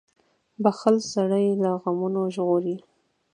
[0.63, 2.75] •بښل سړی له غمونو ژغوري.